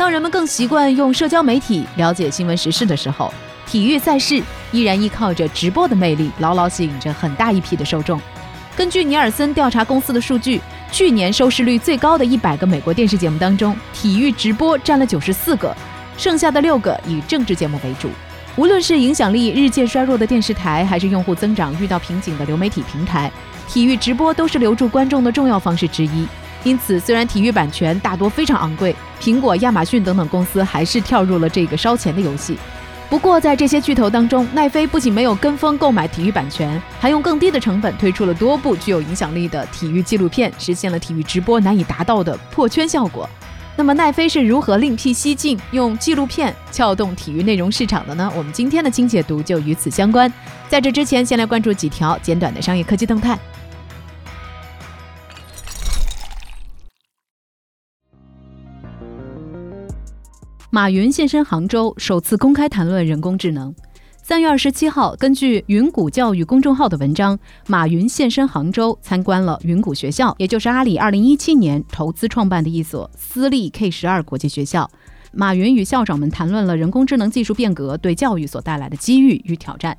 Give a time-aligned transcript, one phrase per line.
[0.00, 3.30] 当人们更习惯用社交媒体了解新闻时事的时候，
[3.66, 8.18] 体育赛事依然依靠着直播的魅力，牢牢吸引着很大一批的受众。
[8.74, 10.58] 根据尼尔森调查公司的数据，
[10.90, 15.76] 去年收视率最高的一百个美国电视节目当中，体育直播占了九十四个，
[16.16, 18.08] 剩下的六个以政治节目为主。
[18.56, 23.30] 无论是影响力日渐衰弱的电视台，还是用户增长遇到瓶颈的流媒体平台，
[23.68, 26.26] 体育直播都是留住观众的重要方式之一。
[26.62, 32.56] 因此，虽然体育版权大多非常昂贵，苹果、亚马逊等等公司还是跳入了这个烧钱的游戏。
[33.08, 43.28] 不过，在这些巨头当中，奈飞不仅没有跟风购买体育版权，还用更低的成本推出了多部具有影响力的体育纪录片，实现了体育直播难以达到的破圈效果。
[43.74, 48.30] 那么，奈飞是如何另辟蹊径，用纪录片撬动体育内容市场的呢？
[48.36, 50.32] 我们今天的精解读就与此相关。
[50.68, 53.36] 在这之前，先来关注几条简短的商业科技动态。
[60.72, 63.74] 马云现身杭州，首次公开谈论人工智能。
[64.22, 74.88] 三月二十七号，根据云谷教育公众号的文章，马云现身杭州，参观了云谷学校，也就是阿里二零一七年投资创办的一所私立 K 十二国际学校。
[75.32, 79.98] 马云与校长们谈论了人工智能技术变革对教育所带来的机遇与挑战。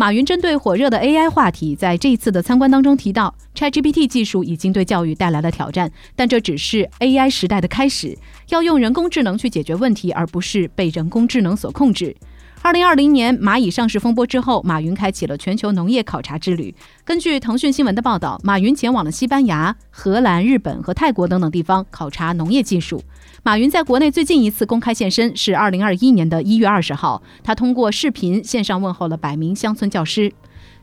[0.00, 8.16] 马云针对火热的 AI 话题，在这一次的参观当中提到，ChatGPT 技术已经对教育带来了挑战，但这只是 AI 时代的开始，
[8.48, 12.16] 要用人工智能去解决问题，而不是被人工智能所控制。
[12.62, 16.74] 二零二零年蚂蚁上市风波之后，马云开启了全球农业考察之旅。
[17.04, 23.02] 根据腾讯新闻的报道，马云前往了西班牙、荷兰、日本和泰国等等地方考察农业技术。
[23.42, 30.30] 马云在国内最近一次公开现身是二零二一年的一月二十号，他通过视频线上问候了百名乡村教师。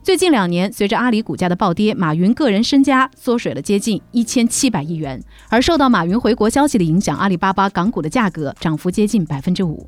[0.02, 5.24] 最近两年，随着阿里股价的暴跌，马云个人身家缩水了接近一千七百亿元。
[5.50, 9.88] 而受到马云回国消息的影响，阿里巴巴港股的价格涨幅接近百分之五。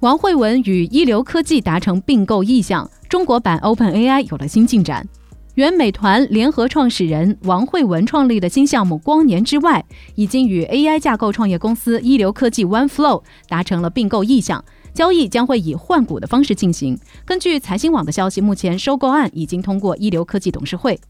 [0.00, 5.08] 王慧文与一流科技达成并购意向，中国版 OpenAI 有了新进展。
[5.56, 9.82] 原美团联合创始人王慧文创立的新项目“光年之外”
[10.14, 14.62] 已经与 AI 架构创业公司一流科技 OneFlow 达成了并购意向，
[14.92, 16.98] 交易将会以换股的方式进行。
[17.24, 21.00] 根据财新网的消息，目前收购案已经通过一流科技董事会。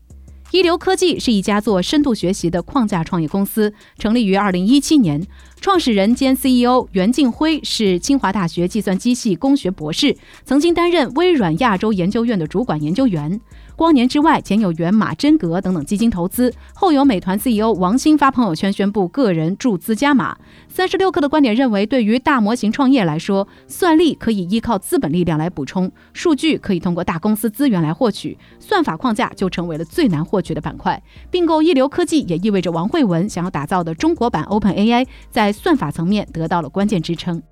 [0.53, 5.27] 一流科技是一家做深度学习的框架创业公司，成立于二零一七年。
[5.61, 13.41] 创始人兼 CEO 袁敬辉是清华大学计算机系工学博士，曾经担任微软亚洲研究院的主管研究员。
[13.77, 20.35] 光年之外前有原马真格等等基金投资，后有美团 CEO 王兴发朋友圈宣布个人注资加码。
[20.67, 31.03] 三十六氪的观点认为，对于大模型创业来说，算力可以依靠资本力量来补充，数据可以通过大公司资源来获取，算法框架就成为了最难获取的板块。
[31.31, 37.43] 并购一流科技也意味着王慧文想要打造的中国版 OpenAI 在算法层面得到了关键支撑。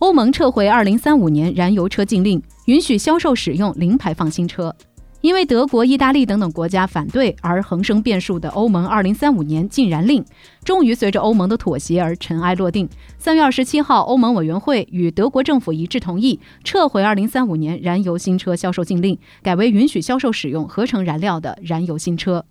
[0.00, 4.74] 欧盟撤回二零三五年燃油车禁令，允许销售使用零排放新车。
[5.22, 10.24] 因为德国、意大利等等国家反对而横生变数的欧盟二零三五年禁燃令，
[10.64, 12.88] 终于随着欧盟的妥协而尘埃落定。
[13.18, 22.44] 三月二十七号，欧盟委员会与德国政府一致同意撤回二零三五年燃油新车销售禁令，改为允许销售使用合成燃料的燃油新车。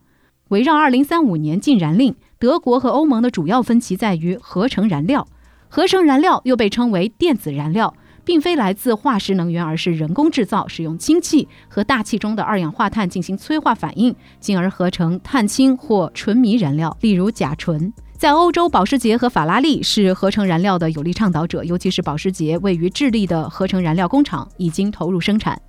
[0.48, 5.28] 围绕二零三五年禁燃令，德国和欧盟的主要分歧在于合成燃料。
[5.68, 7.94] 合成燃料又被称为电子燃料。
[8.24, 17.92] 并非来自化石能源，而是人工制造，使用氢气和大气中的二氧化碳进行催化反应，进而合成碳氢或纯醚燃料，例如甲醇。
[18.18, 25.60] 在欧洲，保时捷和法拉利是合成燃料的有力倡导者，尤其是保时捷位于智利的合成燃料工厂已经投入生产。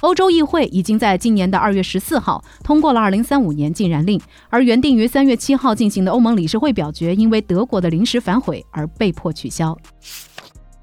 [0.00, 4.18] 欧洲议会已经在今年的二月十四号通过了二零三五年禁燃令，
[4.48, 9.76] 而原定于三月七号进行的欧盟理事会表决，因为德国的临时反悔而被迫取消。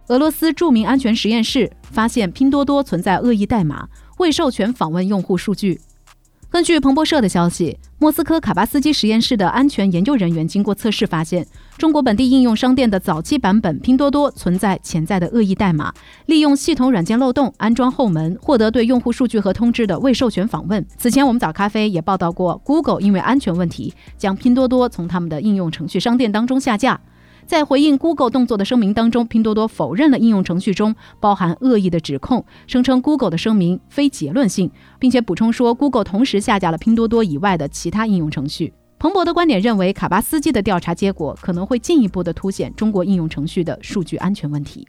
[0.07, 3.87] 俄罗斯著名安全实验室发现拼多多存在恶意代码，
[4.19, 5.81] 未授权访问用户数据。
[6.47, 15.91] 根据彭博社的消息，莫斯科卡巴斯基实验室的安全研究人员经过测试发现，中国本地应用商店的早期版本拼多多存在潜在的恶意代码，
[16.27, 20.85] 利用系统软件漏洞安装后门，获得对用户数据和通知的未授权访问。
[20.99, 27.01] 此前，我们早咖啡也报道过，Google 因为安全问题将拼多多从他们的应用程序商店当中下架。
[27.45, 38.73] 在回应 Google 动作的声明当中，拼多多否认了应用程序中包含恶意的指控，声称 Google 的声明非结论性，并且补充说，Google 同时下架了拼多多以外的其他应用程序。
[38.97, 44.87] 彭博的观点认为，卡巴斯基的调查结果可能会进一步的凸显中国应用程序的数据安全问题。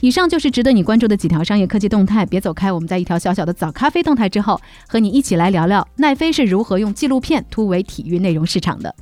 [0.00, 2.70] 以上就是值得你关注的几条商业科技动态，别走开。
[2.70, 8.94] 我们在一条小小的早咖啡动态之后，和你一起来聊聊奈飞是如何用纪录片突围体育内容市场的。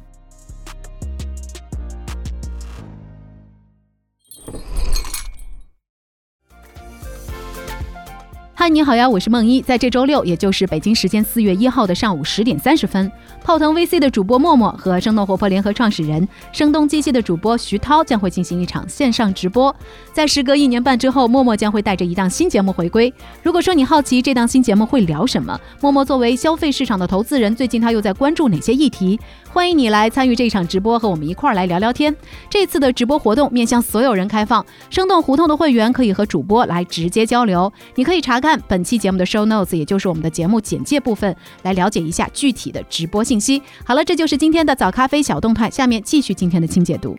[8.63, 9.61] 嗨，你好呀，我是梦一。
[9.61, 13.11] 在这周六，也就是北京时间四月一号的上午十点三十分，
[13.43, 19.75] 泡腾 VC 的主播默默和生动活泼联合创始人声东击西的主播徐涛将会进行一场线上直播。
[20.13, 23.13] 在时隔一年半之后，默默将会带着一档新节目回归。
[23.43, 29.19] 如果说你好奇这档新节目会聊什么，默默作为消费市场的投资人，最近他又在关注哪些议题？
[29.53, 32.17] 欢迎你来参与这场直播，和我们一块儿来聊聊天。
[32.49, 37.71] 这次的直播活动面向所有人开放，生动胡同的会员可以和主播来直接交流。
[37.95, 38.59] 你可以查看。
[38.67, 43.63] 本期节目的 show notes，也就是我们的节目简介部分，来了解一下具体的直播信息。
[43.85, 47.15] 好了，这就是今天的早咖啡小动态，下面继续今天的清解读。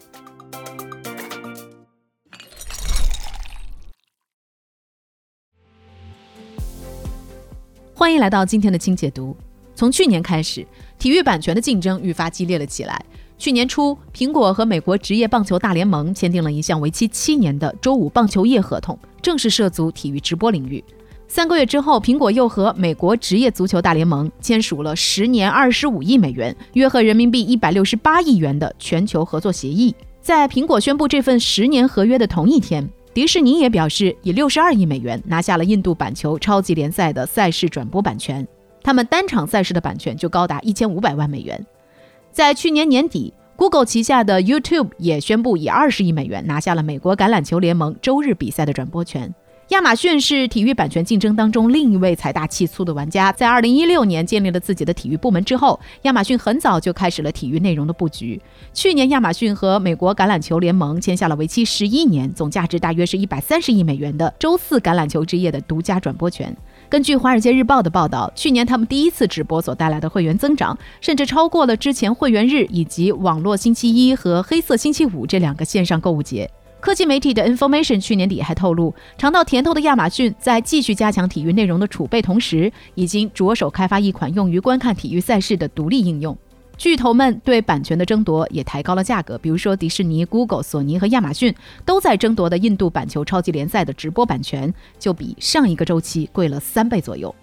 [7.93, 9.37] 欢迎来到今天的清解读。
[9.75, 10.65] 从去年开始，
[10.97, 13.03] 体育版权的竞争愈发激烈了起来。
[13.37, 20.83] 去年初，苹果和美国职业棒球大联盟签订了一项为期七年的周五棒球业合同，正式涉足体育直播领域。
[21.27, 29.93] 三个月之后，苹果又和美国职业足球大联盟签署了十年二十五亿美元（约合人民币一百六十八亿元）的全球合作协议。
[30.21, 38.47] 在苹果宣布这份十年合约的同一天，迪士尼也表示以六十二亿美元拿下了印度板球超级联赛的赛事转播版权，
[38.83, 41.65] 他们单场赛事的版权就高达一千五百万美元。
[42.31, 49.33] 在去年年底，Google 旗下的 YouTube 也宣布以二十亿美元拿下了美国橄榄球联盟周日比赛的转播权。
[49.69, 53.31] 亚马逊是体育版权竞争当中另一位财大气粗的玩家。
[53.31, 58.39] 在2016年建立了自己的体育部门之后，亚马逊很早就开始了体育内容的布局。
[58.73, 66.55] 去年，亚马逊和美国橄榄球联盟签下了为期十一年、总价值大约是一百三十亿美元的周四橄榄球之夜的独家转播权。
[66.89, 76.51] 根据《华尔街日报》的报道，去年他们第一次直播所带来的会员增长，甚至超过了之前会员日以及网络星期一和黑色星期五这两个线上购物节。
[76.83, 86.37] 科技媒体的 Information 去年底还透露，尝到甜头的亚马逊在继续加强体育内容的储备同时，已经着手开发一款用于观看体育赛事的独立应用。
[86.75, 97.33] 巨头们对版权的争夺也抬高了价格，比如说迪士尼、Google、索尼和亚马逊都在争夺的印度板球超级联赛的直播版权，就比上一个周期贵了三倍左右。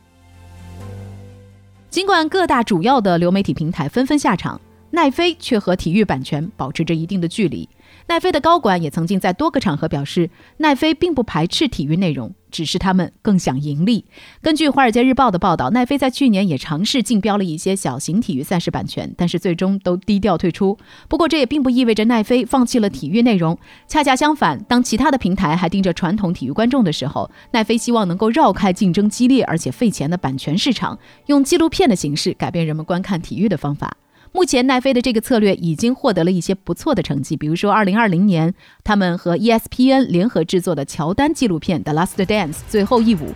[1.88, 4.60] 尽管各大主要的流媒体平台纷纷下场，
[4.90, 7.68] 奈飞却和体育版权保持着一定的距离。
[8.06, 14.04] 奈飞的高管也曾经在多个场合表示，奈飞并不排斥体育内容，只是他们更想盈利。
[14.42, 20.76] 根据《华尔街日报》的报道，奈飞在去年也尝试竞标了一些小型体育赛事版权，但是最终都低调退出。
[21.08, 23.56] 不过，这也并不意味着奈飞放弃了体育内容。
[23.86, 33.96] 恰恰相反，当其他的平台还盯着传统体育观众的时候，奈飞希望能够绕开竞争激烈而且费钱的版权市场，用纪录片的形式改变人们观看体育的方法。
[34.32, 38.54] 目前奈飞的这个策略已经获得了一些不错的成绩，比如说2020年
[38.84, 43.34] 他们和 ESPN 联合制作的乔丹纪录片《The Last Dance》最后一舞。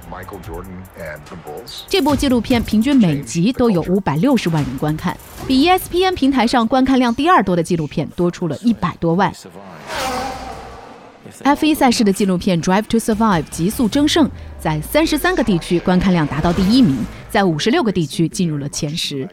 [1.89, 5.17] 这部纪录片平均每集都有560万人观看，
[5.49, 9.33] 比 ESPN 平台上观看量第二多的纪录片多出了一百多万。
[11.43, 16.97] F1 赛事的纪录片《Drive to Survive》极速争胜，在三十三个地区观看量达到第一名，
[17.29, 19.29] 在五十六个地区进入了前十。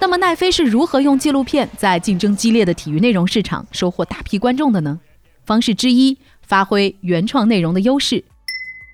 [0.00, 4.98] 那么奈飞是如何用纪录片在竞争激烈的体育内容市场收获大批观众的呢？
[5.44, 8.22] 方式之一，发挥原创内容的优势。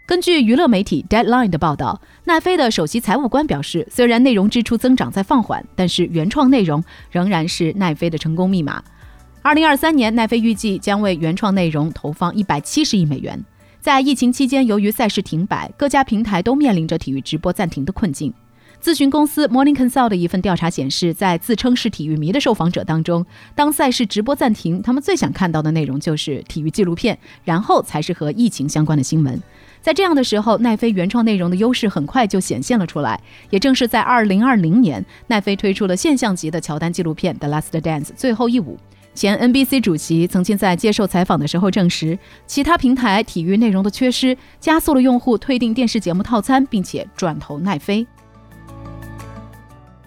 [0.06, 8.82] 根据娱乐媒体 Deadline 的报道，奈飞的首席财务官表示，虽然内容支出增长在放缓，但是原创内容仍然是奈飞的成功密码。
[9.42, 13.42] 二零二三年，奈飞预计将为原创内容投放一百七十亿美元。
[13.80, 18.32] 在疫情期间，由于赛事停摆，各家平台都面临着体育直播暂停的困境。
[18.84, 23.24] 咨询公司 Morning Consult 的一份调查显示，在自称是体育迷的受访者当中，
[23.54, 29.42] 当赛事直播暂停，他们最想看到的内容就是体育纪录片，然后才是和疫情相关的新闻。
[29.80, 33.18] 在这样的时候，奈飞原创内容的优势很快就显现了出来。
[33.48, 38.78] 也正是在2020年，奈飞推出了现象级的乔丹纪录片《The Last Dance》最后一舞。
[39.14, 48.06] 前 NBC 主席曾经在接受采访的时候证实，其他平台体育内容的缺失加速了用户退订电视节目套餐，并且转投奈飞。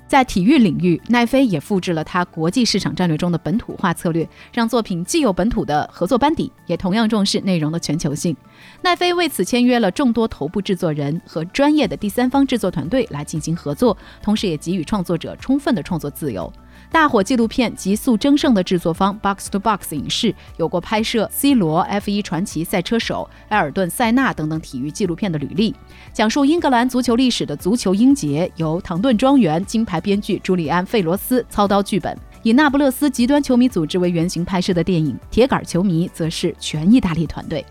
[0.07, 8.35] 在体育领域，奈飞也复制了它国际市场战略中的本土化策略，让作品既有本土的合作班底，也同样重视内容的全球性。
[8.81, 16.51] 奈飞为此签约了众多头部制作人和专业的第三方制作团队来进行合作，同时也给予创作者充分的创作自由。
[16.89, 25.75] 大火纪录片《极速争胜》的制作方 Box to Box 影视有过拍摄 C 罗、F1 传奇赛车手埃尔顿·塞纳等等体育纪录片的履历。
[26.11, 37.63] 讲述英格兰足球历史的《足球英杰》由唐顿庄园金牌编剧朱利安·费罗斯操刀剧本，以那不勒斯极端球迷组织为原型拍摄的电影《铁杆球迷》则是全意大利团队。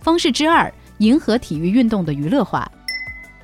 [0.00, 2.70] 方式之二：迎合体育运动的娱乐化。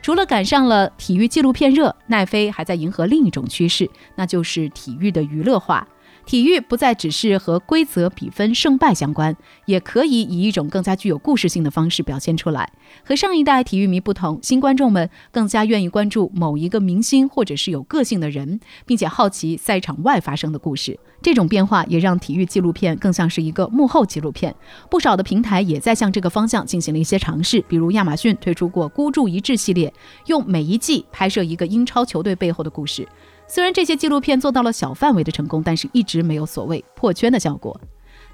[0.04, 5.88] 除了赶上了体育纪录片热，奈飞还在迎合另一种趋势，那就是体育的娱乐化。
[6.26, 12.72] 体育不再只是和规则、比分、胜败相关，也可以以一种更加具有故事性的方式表现出来。
[13.04, 20.98] 和上一代体育迷不同，新观众们更加愿意关注某一个明星或者是有个性的人，并且好奇赛场外发生的故事。
[21.20, 24.54] 这种变化也让体育纪录片更像是一个幕后纪录片。
[24.90, 29.92] 不少的平台也在向这个方向进行了一些尝试，比如亚马逊推出过“孤注一掷”系列，
[30.26, 33.06] 用每一季拍摄一个英超球队背后的故事。
[33.46, 37.80] 虽然这些纪录片做到了小范围的成功，但是一直没有所谓破圈的效果。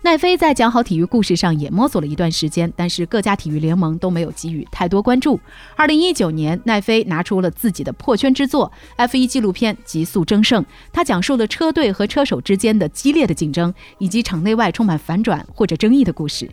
[0.02, 5.38] 奈飞在讲好体育故事上也摸索了一段时间，但是各家体育联盟都没有给予太多关注。
[5.76, 16.49] 二零一九年，奈飞拿出了自己的破圈之作 F1 纪录片《极速争胜》，它讲述了车队和车手之间的激烈的竞争，以及场内外充满反转或者争议的故事。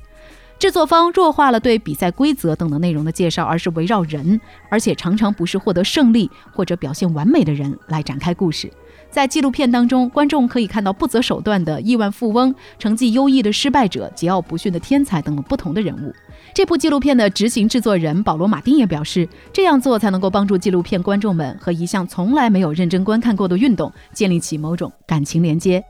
[0.60, 8.72] 制作方弱化了对比赛规则等等内容的介绍，而是围绕人，而且常常不是获得胜利或者表现完美的人来展开故事。
[9.12, 16.12] 在纪录片当中，观众可以看到不择手段的亿万富翁、成绩优异的失败者、桀骜不驯的天才等等不同的人物。
[16.56, 25.84] 这部纪录片的执行制作人保罗·马丁也表示，这样做才能够帮助纪录片观众们和一项从来没有认真观看过的运动建立起某种感情连接。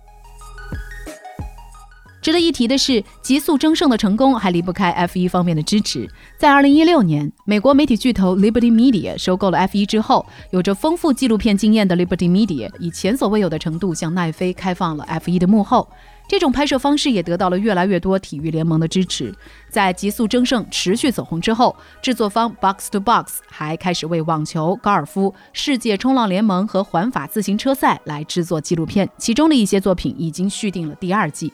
[2.28, 6.06] 值得一提的是，极速争胜的成功还离不开 F1 方面的支持。
[6.38, 15.88] 在2016年，美国媒体巨头 Liberty Media 收购了 F1 之后，有着丰富纪录片经验的 Liberty Media 以前所未有的程度向奈飞开放了 F1 的幕后。
[16.28, 19.34] 这种拍摄方式也得到了越来越多体育联盟的支持。
[19.70, 31.54] 在极速争胜持续走红之后，制作方 Box to Box 还开始为网球、高尔夫、世界冲浪联盟和环法自行车赛来制作纪录片，其中的一些作品已经续订了第二季。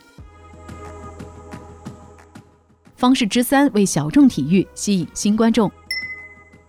[3.04, 5.70] 方式之三，为小众体育吸引新观众。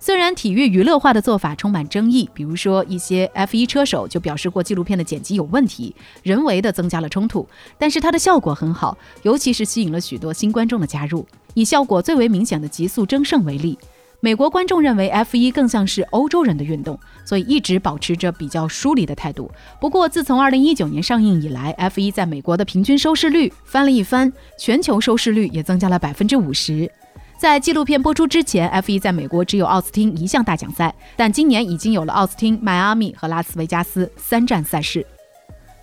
[0.00, 7.48] 虽然体育娱乐化的做法充满争议，比如说一些 F1 车手就表示过纪录片的剪辑有问题，人为的增加了冲突，
[7.78, 11.24] 但是它的效果很好，尤其是吸引了许多新观众的加入。
[11.54, 13.78] 以效果最为明显的极速争胜为例。
[14.24, 19.50] 美国观众认为 F 一更像是欧洲人的运动，所以一直保持着比较疏离的态度。
[19.78, 26.90] 不过，自从2019年上映以来，F 一在美国的平均收视率翻了一番，全球收视率也增加了百分之五十。
[27.36, 35.06] 在纪录片播出之前，F 一在美国只有奥斯汀一项大奖赛，但今年已经有了奥斯汀、迈阿密和拉斯维加斯三站赛事。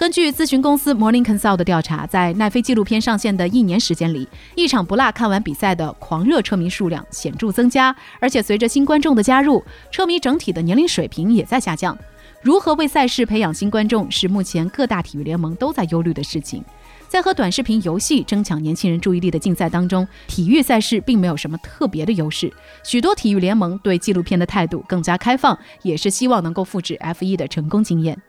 [0.01, 11.95] 根据咨询公司 Morning Consult 的调查，在奈飞纪录片上线的一年时间里，一场不落看完比赛的狂热车迷数量显著增加，而且随着新观众的加入，车迷整体的年龄水平也在下降。
[12.41, 16.65] 如何为赛事培养新观众，是目前各大体育联盟都在忧虑的事情。
[17.07, 22.51] 在和短视频游戏争抢年轻人注意力的竞赛当中，体育赛事并没有什么特别的优势。
[22.83, 28.19] 许多体育联盟对纪录片的态度更加开放，也是希望能够复制 F1 的成功经验。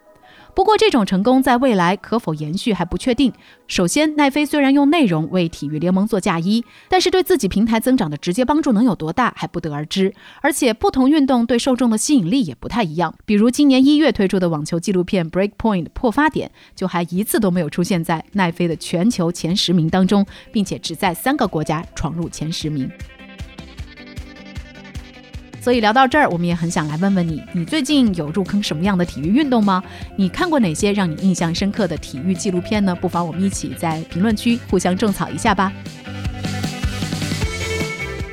[0.54, 3.32] 不过，这种成功在未来可否延续还不确定。
[3.66, 10.12] 首先，奈飞虽然用内容为体育联盟做嫁衣，但是对自己平台增长的直接帮助能有多大还不得而知。
[10.42, 13.14] 而且，不同运动对受众的吸引力也不太一样。
[13.24, 22.90] 比如，今年一月推出的网球纪录片《Breakpoint 破发点》，就还一次都没有出现在奈飞的全球前十名当中，并且只在三个国家闯入前十名。
[25.62, 29.80] 所以聊到这儿，我们也很想来问问你：你最近有入坑什么样的体育运动吗？
[30.16, 32.92] 你看过哪些让你印象深刻的体育纪录片呢？
[33.00, 35.72] 不妨我们一起在评论区互相种草一下吧。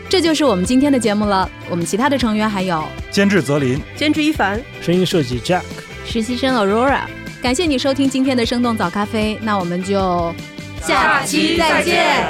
[0.10, 1.48] 这就是我们今天的节目了。
[1.70, 5.62] 我们其他的成员还有监制泽林、监制一凡、声音设计 Jack、
[6.08, 7.02] 实习生 Aurora。
[7.44, 10.34] 感谢你收听今天的生动早咖啡，那我们就
[10.82, 12.26] 下期再见。